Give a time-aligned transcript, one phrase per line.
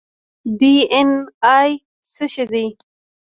[0.59, 1.09] ډي این
[1.53, 1.69] اې
[2.13, 2.65] څه شی دی؟